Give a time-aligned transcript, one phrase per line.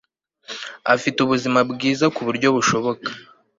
[0.93, 3.09] afite ubuzima bwiza ku buryo bushoboka